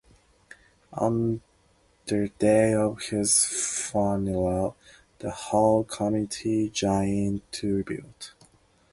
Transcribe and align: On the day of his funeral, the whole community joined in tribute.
On 0.93 1.41
the 2.07 2.29
day 2.39 2.73
of 2.73 2.99
his 3.03 3.45
funeral, 3.45 4.75
the 5.19 5.29
whole 5.29 5.83
community 5.83 6.69
joined 6.71 7.07
in 7.07 7.41
tribute. 7.51 8.33